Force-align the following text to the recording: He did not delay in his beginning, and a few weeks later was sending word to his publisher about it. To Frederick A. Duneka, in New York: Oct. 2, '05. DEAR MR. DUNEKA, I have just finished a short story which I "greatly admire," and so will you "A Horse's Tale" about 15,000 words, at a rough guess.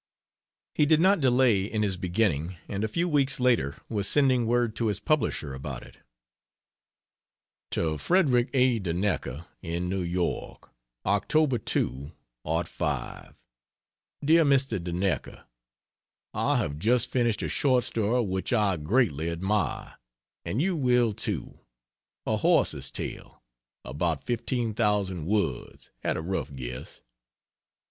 He 0.73 0.87
did 0.87 0.99
not 0.99 1.19
delay 1.19 1.63
in 1.63 1.83
his 1.83 1.95
beginning, 1.95 2.57
and 2.67 2.83
a 2.83 2.87
few 2.87 3.07
weeks 3.07 3.39
later 3.39 3.75
was 3.87 4.07
sending 4.07 4.47
word 4.47 4.75
to 4.77 4.87
his 4.87 4.99
publisher 4.99 5.53
about 5.53 5.83
it. 5.83 5.97
To 7.69 7.99
Frederick 7.99 8.49
A. 8.55 8.79
Duneka, 8.79 9.45
in 9.61 9.87
New 9.89 10.01
York: 10.01 10.71
Oct. 11.05 11.27
2, 11.63 12.13
'05. 12.43 13.39
DEAR 14.25 14.43
MR. 14.43 14.83
DUNEKA, 14.83 15.45
I 16.33 16.57
have 16.57 16.79
just 16.79 17.05
finished 17.07 17.43
a 17.43 17.47
short 17.47 17.83
story 17.83 18.23
which 18.25 18.51
I 18.51 18.77
"greatly 18.77 19.29
admire," 19.29 19.99
and 20.43 20.59
so 20.59 20.75
will 20.77 21.13
you 21.27 21.59
"A 22.25 22.37
Horse's 22.37 22.89
Tale" 22.89 23.43
about 23.85 24.23
15,000 24.23 25.27
words, 25.27 25.91
at 26.03 26.17
a 26.17 26.21
rough 26.21 26.51
guess. 26.55 27.01